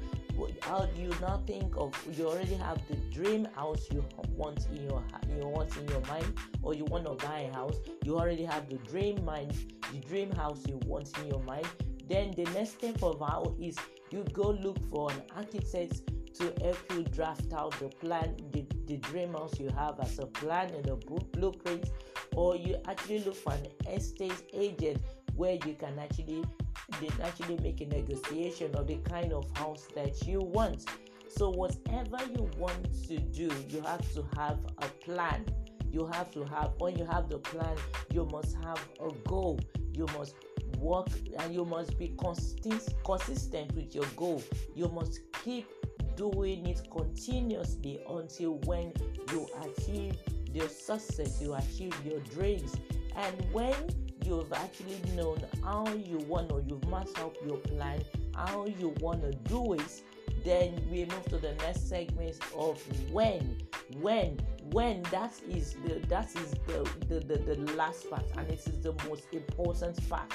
you 0.95 1.09
now 1.21 1.41
think 1.45 1.75
of 1.75 1.93
you 2.17 2.25
already 2.25 2.55
have 2.55 2.79
the 2.87 2.95
dream 3.13 3.45
house 3.55 3.87
you 3.91 4.03
want 4.35 4.65
in 4.71 4.83
your 4.87 5.03
you 5.35 5.45
want 5.45 5.75
in 5.75 5.87
your 5.89 6.01
mind 6.01 6.33
or 6.61 6.73
you 6.73 6.85
want 6.85 7.05
to 7.05 7.13
buy 7.25 7.41
a 7.41 7.53
house 7.53 7.75
you 8.03 8.17
already 8.17 8.45
have 8.45 8.69
the 8.69 8.77
dream 8.89 9.23
mind 9.25 9.53
the 9.91 9.99
dream 10.07 10.31
house 10.31 10.61
you 10.65 10.79
want 10.85 11.11
in 11.19 11.27
your 11.27 11.43
mind 11.43 11.67
then 12.07 12.31
the 12.37 12.43
next 12.51 12.71
step 12.71 13.01
of 13.03 13.19
how 13.19 13.53
is 13.59 13.77
you 14.11 14.25
go 14.33 14.51
look 14.51 14.77
for 14.89 15.11
an 15.11 15.21
architect 15.35 16.01
to 16.35 16.53
help 16.63 16.77
you 16.91 17.03
draft 17.03 17.51
out 17.53 17.77
the 17.79 17.89
plan 17.89 18.35
the, 18.51 18.65
the 18.87 18.97
dream 18.97 19.33
house 19.33 19.59
you 19.59 19.69
have 19.69 19.99
as 19.99 20.19
a 20.19 20.25
plan 20.25 20.73
and 20.73 20.87
a 20.87 20.95
blueprint 20.95 21.89
or 22.35 22.55
you 22.55 22.77
actually 22.87 23.19
look 23.19 23.35
for 23.35 23.53
an 23.53 23.67
estate 23.91 24.43
agent 24.53 25.01
where 25.35 25.57
you 25.65 25.73
can 25.73 25.97
actually 25.99 26.43
actually 27.23 27.57
make 27.61 27.81
a 27.81 27.85
negotiation 27.85 28.75
of 28.75 28.87
the 28.87 28.97
kind 28.97 29.33
of 29.33 29.45
house 29.57 29.87
that 29.95 30.25
you 30.27 30.39
want. 30.39 30.85
So 31.29 31.49
whatever 31.49 32.17
you 32.35 32.49
want 32.57 32.93
to 33.07 33.19
do, 33.19 33.49
you 33.69 33.81
have 33.81 34.01
to 34.13 34.25
have 34.35 34.59
a 34.79 34.87
plan. 35.05 35.45
You 35.91 36.05
have 36.07 36.31
to 36.33 36.43
have 36.45 36.71
when 36.77 36.97
you 36.97 37.05
have 37.05 37.29
the 37.29 37.39
plan, 37.39 37.75
you 38.11 38.25
must 38.25 38.55
have 38.63 38.79
a 38.99 39.11
goal. 39.27 39.59
You 39.93 40.05
must 40.17 40.35
work 40.77 41.09
and 41.37 41.53
you 41.53 41.65
must 41.65 41.97
be 41.97 42.13
consist- 42.19 42.95
consistent 43.03 43.73
with 43.75 43.93
your 43.95 44.05
goal. 44.15 44.43
You 44.75 44.87
must 44.89 45.19
keep 45.43 45.67
doing 46.15 46.65
it 46.67 46.87
continuously 46.91 48.01
until 48.09 48.55
when 48.65 48.93
you 49.31 49.47
achieve 49.63 50.17
your 50.53 50.67
success, 50.67 51.41
you 51.41 51.53
achieve 51.53 51.95
your 52.05 52.19
dreams. 52.21 52.75
And 53.15 53.35
when 53.53 53.75
you've 54.25 54.51
actually 54.53 55.01
known 55.15 55.43
how 55.63 55.87
you 55.93 56.17
want 56.19 56.51
or 56.51 56.61
you've 56.61 56.87
mapped 56.87 57.17
out 57.19 57.35
your 57.45 57.57
plan, 57.57 58.03
how 58.35 58.65
you 58.65 58.93
want 58.99 59.21
to 59.21 59.31
do 59.49 59.73
it, 59.73 60.01
then 60.43 60.81
we 60.89 61.05
move 61.05 61.25
to 61.25 61.37
the 61.37 61.53
next 61.55 61.89
segment 61.89 62.37
of 62.55 62.81
when. 63.11 63.57
When 63.99 64.39
when 64.71 65.01
that 65.03 65.33
is 65.49 65.75
the 65.85 65.99
that 66.07 66.27
is 66.35 66.51
the, 66.67 66.87
the, 67.07 67.19
the, 67.19 67.55
the 67.55 67.73
last 67.73 68.09
part 68.09 68.23
and 68.37 68.47
it 68.49 68.59
is 68.59 68.81
the 68.81 68.93
most 69.07 69.23
important 69.31 69.97
part 70.09 70.31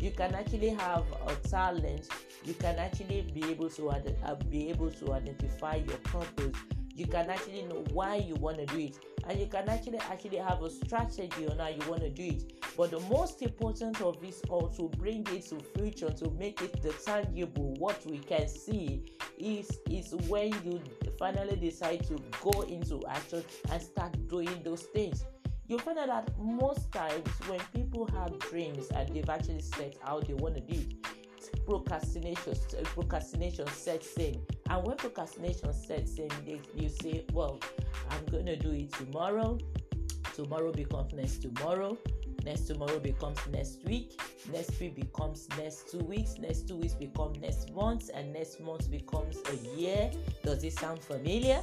you 0.00 0.10
can 0.10 0.34
actually 0.34 0.70
have 0.70 1.04
a 1.26 1.34
talent 1.48 2.08
you 2.46 2.54
can 2.54 2.78
actually 2.78 3.22
be 3.34 3.42
able 3.50 3.68
to 3.70 3.90
uh, 3.90 4.34
be 4.48 4.70
able 4.70 4.90
to 4.90 5.12
identify 5.12 5.76
your 5.76 5.96
purpose. 5.98 6.56
You 6.94 7.06
can 7.06 7.28
actually 7.28 7.62
know 7.62 7.84
why 7.92 8.16
you 8.16 8.36
want 8.36 8.58
to 8.58 8.66
do 8.66 8.78
it. 8.78 8.98
And 9.28 9.40
you 9.40 9.48
can 9.48 9.68
actually 9.68 9.98
actually 9.98 10.36
have 10.38 10.62
a 10.62 10.70
strategy 10.70 11.48
on 11.48 11.58
how 11.58 11.68
you 11.68 11.82
want 11.90 12.02
to 12.02 12.08
do 12.08 12.22
it. 12.22 12.52
But 12.76 12.92
the 12.92 13.00
most 13.00 13.42
important 13.42 14.00
of 14.00 14.20
this 14.20 14.42
all 14.48 14.68
to 14.68 14.88
bring 14.96 15.26
it 15.32 15.46
to 15.48 15.58
future 15.76 16.10
to 16.10 16.30
make 16.38 16.62
it 16.62 16.80
the 16.80 16.92
tangible 16.92 17.74
what 17.78 18.06
we 18.06 18.18
can 18.18 18.46
see 18.46 19.02
is 19.38 19.68
is 19.90 20.14
when 20.28 20.52
you 20.64 20.80
finally 21.18 21.56
decide 21.56 22.06
to 22.06 22.16
go 22.40 22.60
into 22.62 23.04
action 23.08 23.42
and 23.72 23.82
start 23.82 24.14
doing 24.28 24.62
those 24.62 24.82
things 24.82 25.24
you 25.68 25.78
find 25.78 25.98
out 25.98 26.06
that 26.08 26.38
most 26.38 26.92
times 26.92 27.28
when 27.46 27.60
people 27.74 28.06
have 28.06 28.38
dreams 28.38 28.88
and 28.94 29.14
they've 29.14 29.28
actually 29.28 29.62
set 29.62 29.96
out 30.04 30.26
they 30.26 30.34
want 30.34 30.54
to 30.54 30.60
do 30.60 30.80
it, 30.80 30.94
procrastination 31.66 32.54
uh, 32.78 32.82
procrastination 32.84 33.66
sets 33.68 34.14
in. 34.16 34.40
And 34.70 34.86
when 34.86 34.96
procrastination 34.96 35.72
sets 35.72 36.18
in, 36.18 36.28
they, 36.44 36.60
you 36.74 36.88
say, 36.88 37.24
"Well, 37.32 37.60
I'm 38.10 38.24
going 38.26 38.46
to 38.46 38.56
do 38.56 38.70
it 38.72 38.92
tomorrow." 38.92 39.58
Tomorrow 40.34 40.72
becomes 40.72 41.14
next 41.14 41.38
tomorrow. 41.42 41.96
Next 42.44 42.66
tomorrow 42.66 43.00
becomes 43.00 43.38
next 43.48 43.84
week. 43.86 44.20
Next 44.52 44.78
week 44.78 44.94
becomes 44.94 45.48
next 45.58 45.90
two 45.90 45.98
weeks. 45.98 46.38
Next 46.38 46.68
two 46.68 46.76
weeks 46.76 46.94
become 46.94 47.32
next 47.40 47.74
month, 47.74 48.10
and 48.14 48.32
next 48.32 48.60
month 48.60 48.90
becomes 48.90 49.38
a 49.50 49.76
year. 49.76 50.10
Does 50.44 50.62
it 50.62 50.78
sound 50.78 51.00
familiar? 51.00 51.60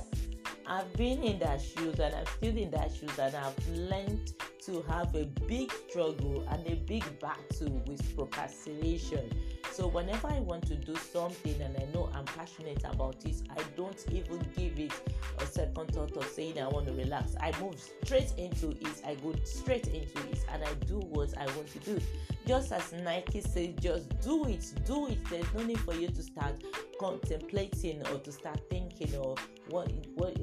I've 0.65 0.91
been 0.93 1.22
in 1.24 1.39
that 1.39 1.62
shoes 1.62 2.00
and 2.00 2.15
I'm 2.15 2.25
still 2.25 2.58
in 2.58 2.72
that 2.72 2.91
shoes 2.93 3.17
and 3.20 3.36
I've 3.36 3.70
learned 3.70 4.32
to 4.65 4.82
have 4.84 5.13
a 5.13 5.25
big 5.25 5.72
struggle 5.89 6.46
and 6.50 6.65
a 6.67 6.75
big 6.75 7.03
battle 7.20 7.82
with 7.86 8.15
procrastination. 8.15 9.29
So 9.72 9.88
whenever 9.88 10.27
I 10.27 10.39
want 10.39 10.65
to 10.67 10.75
do 10.75 10.96
something 10.96 11.62
and 11.62 11.75
I 11.77 11.86
know 11.93 12.10
I'm 12.13 12.25
passionate 12.25 12.84
about 12.86 13.25
it, 13.25 13.36
I 13.50 13.62
don't 13.75 14.05
even 14.12 14.39
give 14.55 14.79
it 14.79 14.93
a 15.39 15.46
second 15.46 15.93
thought 15.93 16.15
of 16.15 16.25
saying 16.27 16.60
I 16.60 16.67
want 16.67 16.88
to 16.88 16.93
relax. 16.93 17.36
I 17.41 17.51
move 17.60 17.75
straight 18.03 18.34
into 18.38 18.70
it. 18.70 19.01
I 19.05 19.15
go 19.15 19.34
straight 19.43 19.88
into 19.88 20.20
it 20.29 20.46
and 20.53 20.63
I 20.63 20.74
do 20.86 21.00
what 21.00 21.38
I 21.38 21.46
want 21.48 21.67
to 21.74 21.79
do. 21.79 22.00
Just 22.45 22.73
as 22.73 22.91
Nike 22.91 23.39
says, 23.39 23.69
just 23.79 24.19
do 24.21 24.45
it, 24.45 24.65
do 24.85 25.07
it. 25.07 25.17
There's 25.29 25.53
no 25.53 25.63
need 25.63 25.79
for 25.79 25.93
you 25.93 26.09
to 26.09 26.21
start 26.21 26.62
contemplating 27.00 28.05
or 28.07 28.19
to 28.19 28.31
start 28.31 28.59
thinking 28.69 29.15
or 29.15 29.35
what 29.69 29.91
what 30.15 30.38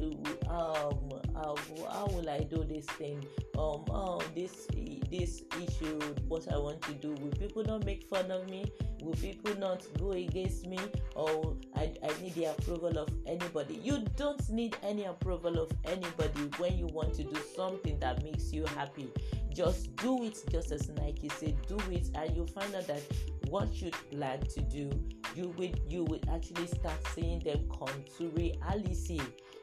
um 0.48 1.10
uh, 1.36 1.54
how 1.92 2.06
will 2.12 2.28
I 2.28 2.40
do 2.40 2.64
this 2.64 2.86
thing? 2.86 3.24
Um 3.58 3.84
oh 3.90 4.22
this 4.34 4.66
this 5.10 5.42
issue 5.62 5.98
what 6.28 6.50
I 6.52 6.56
want 6.56 6.80
to 6.82 6.92
do. 6.94 7.12
Will 7.22 7.32
people 7.32 7.64
not 7.64 7.84
make 7.84 8.04
fun 8.04 8.30
of 8.30 8.48
me? 8.48 8.64
Will 9.02 9.14
people 9.14 9.54
not 9.58 9.86
go 9.98 10.12
against 10.12 10.66
me? 10.66 10.78
Or 11.14 11.56
I, 11.76 11.92
I 12.02 12.22
need 12.22 12.34
the 12.34 12.46
approval 12.46 12.98
of 12.98 13.08
anybody. 13.26 13.80
You 13.82 14.04
don't 14.16 14.48
need 14.50 14.76
any 14.82 15.04
approval 15.04 15.58
of 15.58 15.70
anybody 15.84 16.50
when 16.58 16.78
you 16.78 16.86
want 16.86 17.14
to 17.14 17.24
do 17.24 17.40
something 17.56 17.98
that 18.00 18.22
makes 18.22 18.52
you 18.52 18.64
happy 18.66 19.10
just 19.54 19.94
do 19.96 20.24
it 20.24 20.38
just 20.50 20.72
as 20.72 20.88
nike 20.90 21.28
said 21.28 21.56
do 21.66 21.78
it 21.90 22.08
and 22.14 22.34
you'll 22.36 22.46
find 22.46 22.74
out 22.74 22.86
that 22.86 23.02
what 23.48 23.80
you 23.80 23.90
plan 24.10 24.40
to 24.40 24.60
do 24.62 24.90
you 25.34 25.48
will 25.56 25.72
you 25.88 26.04
will 26.04 26.20
actually 26.32 26.66
start 26.66 26.98
seeing 27.14 27.38
them 27.40 27.60
come 27.70 28.04
to 28.16 28.28
reality 28.30 29.20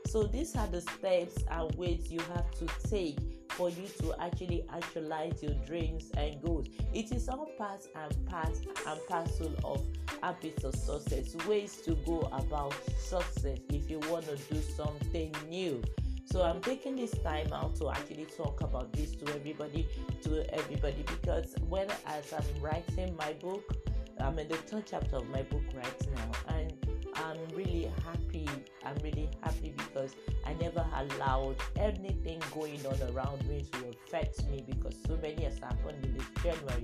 so 0.07 0.23
these 0.23 0.55
are 0.55 0.67
the 0.67 0.81
steps 0.81 1.43
and 1.51 1.75
ways 1.75 2.11
you 2.11 2.19
have 2.33 2.49
to 2.51 2.65
take 2.87 3.19
for 3.57 3.69
you 3.71 3.87
to 3.99 4.13
actually 4.21 4.63
actualize 4.71 5.41
your 5.41 5.53
dreams 5.65 6.11
and 6.15 6.39
goals. 6.43 6.67
It 6.93 7.11
is 7.11 7.27
all 7.27 7.49
part 7.57 7.87
and 7.95 8.25
part 8.27 8.55
and 8.87 8.99
parcel 9.09 9.51
of 9.63 9.83
habits 10.21 10.63
of 10.63 10.75
success, 10.75 11.35
ways 11.47 11.77
to 11.77 11.95
go 12.05 12.29
about 12.31 12.75
success 12.99 13.57
if 13.69 13.89
you 13.89 13.99
want 14.11 14.25
to 14.27 14.35
do 14.53 14.61
something 14.61 15.33
new. 15.49 15.81
So 16.29 16.43
I'm 16.43 16.59
taking 16.59 16.97
this 16.97 17.11
time 17.19 17.53
out 17.53 17.75
to 17.77 17.89
actually 17.89 18.25
talk 18.25 18.59
about 18.59 18.91
this 18.91 19.15
to 19.15 19.33
everybody, 19.33 19.87
to 20.23 20.53
everybody, 20.53 21.03
because 21.07 21.55
when 21.69 21.87
as 22.05 22.33
I'm 22.33 22.61
writing 22.61 23.15
my 23.15 23.31
book, 23.33 23.73
I'm 24.19 24.37
in 24.37 24.49
the 24.49 24.57
third 24.57 24.83
chapter 24.85 25.15
of 25.15 25.29
my 25.29 25.43
book 25.43 25.63
right 25.73 26.07
now, 26.15 26.55
and 26.55 26.73
I'm 27.15 27.37
really 27.55 27.89
happy. 28.03 28.49
I'm 28.85 28.97
really 29.03 29.29
happy 29.41 29.73
because 29.77 30.17
I 30.45 30.53
never 30.55 30.85
allowed 30.95 31.55
anything 31.77 32.41
going 32.53 32.85
on 32.85 33.15
around 33.15 33.47
me 33.47 33.65
to 33.71 33.89
affect 33.89 34.45
me 34.49 34.65
because 34.67 34.97
so 35.07 35.17
many 35.21 35.45
has 35.45 35.59
happened 35.59 36.03
in 36.03 36.17
this 36.17 36.27
January. 36.43 36.83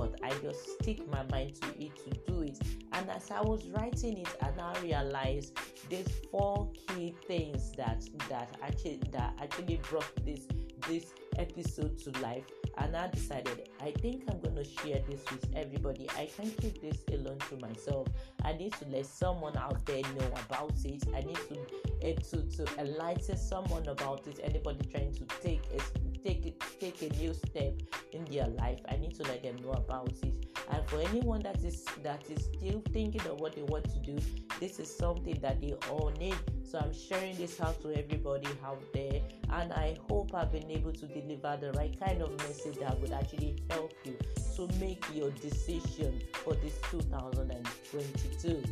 But 0.00 0.18
I 0.22 0.30
just 0.38 0.80
stick 0.80 1.06
my 1.10 1.22
mind 1.30 1.56
to 1.56 1.68
it 1.78 1.94
to 2.04 2.10
do 2.26 2.40
it. 2.40 2.58
And 2.92 3.10
as 3.10 3.30
I 3.30 3.42
was 3.42 3.68
writing 3.68 4.16
it, 4.16 4.34
and 4.40 4.58
I 4.58 4.72
realized 4.80 5.58
there's 5.90 6.08
four 6.30 6.70
key 6.72 7.14
things 7.26 7.72
that 7.72 8.08
that 8.30 8.56
actually 8.62 9.02
that 9.12 9.34
actually 9.42 9.78
brought 9.90 10.10
this 10.24 10.46
this 10.88 11.12
episode 11.36 11.98
to 11.98 12.10
life 12.20 12.44
and 12.78 12.96
I 12.96 13.08
decided 13.08 13.68
I 13.82 13.90
think 13.90 14.22
I'm 14.28 14.40
to 14.40 14.70
share 14.82 15.00
this 15.08 15.22
with 15.30 15.46
everybody. 15.54 16.08
I 16.16 16.26
can't 16.26 16.54
keep 16.58 16.80
this 16.80 17.04
alone 17.12 17.38
to 17.48 17.56
myself. 17.56 18.08
I 18.44 18.52
need 18.52 18.72
to 18.74 18.86
let 18.88 19.06
someone 19.06 19.56
out 19.56 19.84
there 19.86 20.02
know 20.02 20.30
about 20.46 20.72
it. 20.84 21.04
I 21.14 21.20
need 21.20 21.38
to 21.48 21.58
uh, 22.04 22.20
to 22.30 22.42
to 22.56 22.80
enlighten 22.80 23.36
someone 23.36 23.86
about 23.86 24.26
it. 24.26 24.40
Anybody 24.42 24.88
trying 24.90 25.14
to 25.14 25.24
take 25.42 25.62
a 25.74 26.09
take 26.22 26.62
take 26.80 27.02
a 27.02 27.14
new 27.16 27.34
step 27.34 27.74
in 28.12 28.24
their 28.26 28.48
life, 28.48 28.80
I 28.88 28.96
need 28.96 29.14
to 29.16 29.22
let 29.24 29.42
them 29.42 29.56
know 29.62 29.72
about 29.72 30.12
it. 30.22 30.46
And 30.70 30.86
for 30.86 31.00
anyone 31.00 31.40
that 31.42 31.62
is 31.64 31.84
that 32.02 32.22
is 32.30 32.48
still 32.56 32.82
thinking 32.92 33.22
of 33.22 33.40
what 33.40 33.54
they 33.54 33.62
want 33.62 33.84
to 33.90 33.98
do, 33.98 34.18
this 34.60 34.78
is 34.78 34.94
something 34.94 35.38
that 35.40 35.60
they 35.60 35.74
all 35.90 36.12
need. 36.18 36.36
So 36.62 36.78
I'm 36.78 36.92
sharing 36.92 37.36
this 37.36 37.60
out 37.60 37.82
to 37.82 37.92
everybody 37.98 38.48
out 38.64 38.80
there, 38.92 39.20
and 39.50 39.72
I 39.72 39.96
hope 40.08 40.34
I've 40.34 40.52
been 40.52 40.70
able 40.70 40.92
to 40.92 41.06
deliver 41.06 41.58
the 41.60 41.72
right 41.72 41.98
kind 41.98 42.22
of 42.22 42.30
message 42.38 42.78
that 42.78 43.00
would 43.00 43.12
actually 43.12 43.56
help 43.70 43.92
you 44.04 44.16
to 44.56 44.68
make 44.78 45.04
your 45.12 45.30
decision 45.30 46.20
for 46.44 46.54
this 46.54 46.78
2022. 46.90 48.62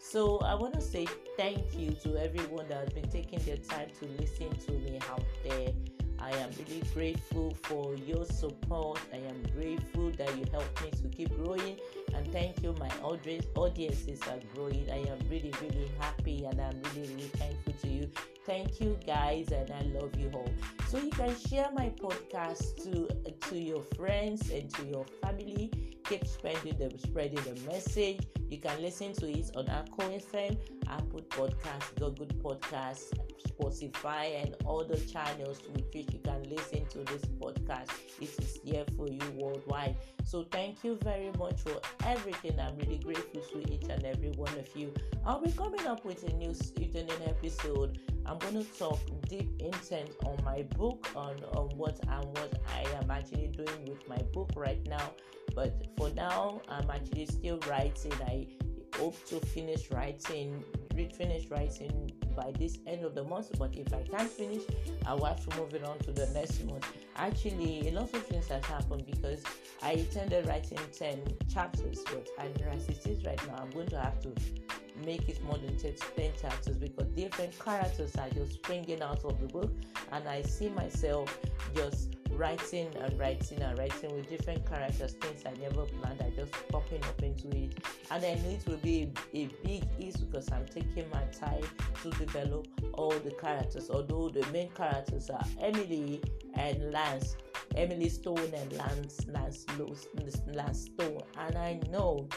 So 0.00 0.38
I 0.38 0.54
want 0.54 0.74
to 0.74 0.80
say 0.80 1.06
thank 1.36 1.76
you 1.76 1.92
to 2.02 2.16
everyone 2.22 2.68
that 2.68 2.78
has 2.78 2.88
been 2.90 3.08
taking 3.10 3.38
their 3.40 3.56
time 3.56 3.88
to 4.00 4.06
listen 4.20 4.50
to 4.50 4.72
me 4.72 4.98
out 5.10 5.22
there. 5.44 5.72
I 6.20 6.30
am 6.32 6.50
really 6.58 6.82
grateful 6.94 7.56
for 7.62 7.94
your 7.94 8.24
support. 8.24 9.00
I 9.12 9.16
am 9.16 9.42
grateful 9.54 10.10
that 10.18 10.36
you 10.36 10.44
help 10.50 10.68
me 10.82 10.90
to 10.90 11.08
keep 11.08 11.34
growing. 11.36 11.78
And 12.14 12.30
thank 12.32 12.62
you, 12.62 12.74
my 12.78 12.90
audience. 13.02 13.46
Audiences 13.54 14.20
are 14.28 14.40
growing. 14.54 14.88
I 14.90 14.98
am 14.98 15.18
really, 15.30 15.52
really 15.62 15.90
happy 15.98 16.44
and 16.44 16.60
I'm 16.60 16.80
really, 16.82 17.08
really 17.08 17.30
thankful 17.34 17.72
to 17.82 17.88
you. 17.88 18.10
Thank 18.46 18.80
you, 18.80 18.98
guys, 19.06 19.48
and 19.52 19.70
I 19.70 19.82
love 19.98 20.16
you 20.18 20.30
all. 20.34 20.50
So 20.88 20.98
you 20.98 21.10
can 21.10 21.34
share 21.36 21.70
my 21.72 21.90
podcast 21.90 22.82
to 22.84 23.08
to 23.48 23.58
your 23.58 23.82
friends 23.96 24.50
and 24.50 24.68
to 24.74 24.84
your 24.86 25.04
family. 25.22 25.70
Keep 26.10 26.26
spreading 26.26 26.76
the 26.76 26.98
spreading 26.98 27.38
the 27.44 27.54
message. 27.70 28.18
You 28.48 28.58
can 28.58 28.82
listen 28.82 29.12
to 29.12 29.30
it 29.30 29.52
on 29.54 29.68
Anchor 29.68 30.10
FM, 30.10 30.58
Apple 30.88 31.20
Podcast, 31.28 31.94
Google 32.00 32.26
Podcast, 32.42 33.12
Spotify, 33.46 34.42
and 34.42 34.56
other 34.68 34.96
channels 34.96 35.60
with 35.72 35.84
which 35.94 36.12
you 36.12 36.18
can 36.24 36.42
listen 36.50 36.84
to 36.86 36.98
this 37.12 37.22
podcast. 37.38 37.90
It 38.20 38.30
is 38.42 38.58
here 38.64 38.84
for 38.96 39.06
you 39.06 39.20
worldwide. 39.36 39.98
So 40.24 40.42
thank 40.50 40.82
you 40.82 40.98
very 41.04 41.30
much 41.38 41.60
for 41.60 41.80
everything. 42.04 42.58
I'm 42.58 42.76
really 42.78 42.98
grateful 42.98 43.42
to 43.42 43.72
each 43.72 43.88
and 43.88 44.04
every 44.04 44.30
one 44.30 44.58
of 44.58 44.68
you. 44.74 44.92
I'll 45.24 45.40
be 45.40 45.52
coming 45.52 45.86
up 45.86 46.04
with 46.04 46.24
a 46.24 46.32
new 46.32 46.56
evening 46.80 47.08
episode. 47.24 48.00
I'm 48.26 48.38
going 48.38 48.54
to 48.54 48.64
talk 48.76 48.98
deep 49.28 49.48
intent 49.60 50.10
on 50.24 50.42
my 50.44 50.62
book 50.76 51.06
on, 51.14 51.36
on 51.54 51.68
what 51.76 52.00
and 52.08 52.24
what 52.24 52.52
I 52.74 52.80
am 53.00 53.12
actually 53.12 53.46
doing 53.46 53.84
with 53.86 54.08
my 54.08 54.18
book 54.32 54.50
right 54.56 54.84
now 54.88 55.12
But 55.54 55.86
for 55.96 56.10
now, 56.10 56.62
I'm 56.68 56.90
actually 56.90 57.26
still 57.26 57.58
writing. 57.68 58.12
I 58.26 58.46
hope 58.96 59.16
to 59.28 59.40
finish 59.40 59.90
writing, 59.90 60.64
finish 61.16 61.48
writing 61.48 62.12
by 62.36 62.52
this 62.58 62.78
end 62.86 63.04
of 63.04 63.14
the 63.14 63.24
month. 63.24 63.50
But 63.58 63.74
if 63.76 63.92
I 63.92 64.02
can't 64.02 64.30
finish, 64.30 64.62
I 65.06 65.14
will 65.14 65.26
have 65.26 65.46
to 65.48 65.56
move 65.58 65.74
it 65.74 65.84
on 65.84 65.98
to 66.00 66.12
the 66.12 66.26
next 66.28 66.64
month. 66.64 66.86
Actually, 67.16 67.88
a 67.88 67.92
lot 67.92 68.12
of 68.14 68.26
things 68.26 68.48
has 68.48 68.64
happened 68.64 69.06
because 69.06 69.42
I 69.82 69.92
intended 69.92 70.46
writing 70.46 70.78
10 70.96 71.22
chapters, 71.52 72.02
but 72.04 72.28
as 72.38 72.88
it 72.88 73.06
is 73.06 73.24
right 73.24 73.40
now, 73.48 73.56
I'm 73.62 73.70
going 73.70 73.88
to 73.88 74.00
have 74.00 74.20
to 74.22 74.32
make 75.04 75.28
it 75.30 75.42
more 75.44 75.56
than 75.56 75.76
10 75.78 75.94
chapters 76.40 76.76
because 76.76 77.06
different 77.08 77.58
characters 77.58 78.14
are 78.16 78.28
just 78.30 78.54
springing 78.54 79.00
out 79.02 79.24
of 79.24 79.40
the 79.40 79.46
book, 79.46 79.72
and 80.12 80.28
I 80.28 80.42
see 80.42 80.68
myself 80.68 81.38
just 81.74 82.16
writing 82.40 82.88
and 83.02 83.18
writing 83.18 83.60
and 83.60 83.78
writing 83.78 84.16
with 84.16 84.28
different 84.30 84.66
characters, 84.66 85.12
things 85.12 85.42
I 85.46 85.52
never 85.60 85.84
planned, 85.84 86.22
I 86.22 86.30
just 86.30 86.52
popping 86.68 87.04
up 87.04 87.22
into 87.22 87.48
it. 87.54 87.78
And 88.10 88.24
I 88.24 88.34
know 88.34 88.48
it 88.48 88.66
will 88.66 88.78
be 88.78 89.12
a, 89.34 89.46
big 89.62 89.84
ease 89.98 90.16
because 90.16 90.50
I'm 90.50 90.64
taking 90.64 91.04
my 91.12 91.22
time 91.24 91.62
to 92.02 92.10
develop 92.10 92.66
all 92.94 93.10
the 93.10 93.32
characters, 93.32 93.90
although 93.90 94.30
the 94.30 94.46
main 94.52 94.70
characters 94.70 95.28
are 95.28 95.44
Emily 95.60 96.22
and 96.54 96.90
Lance. 96.90 97.36
Emily 97.76 98.08
Stone 98.08 98.52
and 98.52 98.72
Lance 98.72 99.20
Lance 99.28 99.64
Lance 100.48 100.80
Stone, 100.86 101.20
and 101.38 101.56
I 101.56 101.78
know 101.88 102.28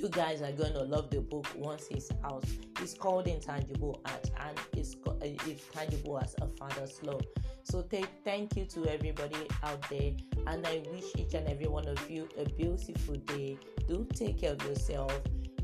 you 0.00 0.08
guys 0.08 0.40
are 0.40 0.52
going 0.52 0.72
to 0.72 0.82
love 0.82 1.10
the 1.10 1.20
book 1.20 1.46
once 1.56 1.88
it's 1.90 2.10
out. 2.24 2.44
It's 2.80 2.94
called 2.94 3.28
Intangible 3.28 4.00
Art 4.06 4.30
and 4.40 4.58
it's, 4.72 4.96
it's 5.22 5.64
tangible 5.72 6.18
as 6.18 6.34
a 6.40 6.48
father's 6.48 7.02
love. 7.02 7.22
So 7.70 7.82
th- 7.82 8.04
thank 8.24 8.56
you 8.56 8.64
to 8.64 8.86
everybody 8.86 9.46
out 9.62 9.88
there, 9.88 10.12
and 10.48 10.66
I 10.66 10.82
wish 10.90 11.04
each 11.16 11.34
and 11.34 11.48
every 11.48 11.68
one 11.68 11.86
of 11.86 12.10
you 12.10 12.28
a 12.36 12.44
beautiful 12.44 13.14
day. 13.14 13.58
Do 13.86 14.06
take 14.12 14.40
care 14.40 14.52
of 14.54 14.62
yourself. 14.64 15.12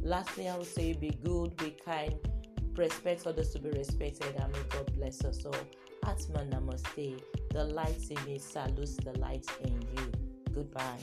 Lastly, 0.02 0.48
I 0.48 0.56
would 0.56 0.68
say 0.68 0.92
be 0.92 1.10
good, 1.24 1.56
be 1.56 1.76
kind, 1.84 2.14
respect 2.76 3.26
others 3.26 3.50
to 3.54 3.58
be 3.58 3.70
respected, 3.70 4.36
and 4.38 4.52
may 4.52 4.58
God 4.70 4.92
bless 4.94 5.24
us 5.24 5.44
all. 5.44 5.56
Atman 6.04 6.50
Namaste. 6.50 7.20
The 7.50 7.64
light 7.64 8.04
in 8.08 8.24
me 8.24 8.38
salutes 8.38 8.96
the 8.96 9.18
light 9.18 9.46
in 9.64 9.82
you. 9.96 10.12
Goodbye. 10.54 11.00